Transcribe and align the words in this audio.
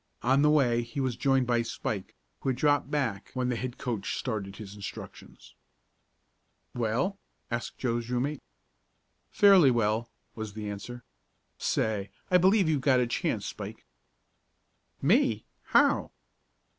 On 0.23 0.41
the 0.41 0.49
way 0.49 0.81
he 0.81 0.99
was 0.99 1.15
joined 1.15 1.45
by 1.45 1.61
Spike, 1.61 2.15
who 2.39 2.49
had 2.49 2.55
dropped 2.55 2.89
back 2.89 3.29
when 3.35 3.49
the 3.49 3.55
head 3.55 3.77
coach 3.77 4.17
started 4.17 4.55
his 4.55 4.73
instructions. 4.75 5.53
"Well?" 6.73 7.19
asked 7.51 7.77
Joe's 7.77 8.09
room 8.09 8.23
mate. 8.23 8.41
"Fairly 9.29 9.69
well," 9.69 10.09
was 10.33 10.53
the 10.53 10.67
answer. 10.71 11.03
"Say, 11.59 12.09
I 12.31 12.39
believe 12.39 12.67
you've 12.67 12.81
got 12.81 12.99
a 12.99 13.05
chance, 13.05 13.45
Spike." 13.45 13.85
"Me? 15.03 15.45
How?" 15.65 16.09